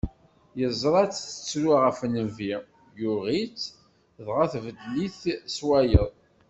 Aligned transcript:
Yeẓra-tt 0.59 1.23
tettru 1.27 1.71
ɣef 1.83 1.99
nnbi, 2.11 2.53
yuɣ-itt, 2.99 3.71
dɣa 4.25 4.45
tbeddel-it 4.53 5.19
s 5.55 5.57
wayeḍ. 5.67 6.09